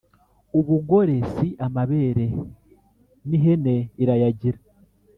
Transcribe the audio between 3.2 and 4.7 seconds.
n’ihene irayagira.